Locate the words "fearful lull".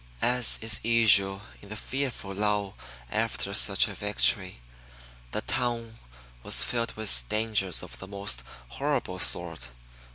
1.77-2.75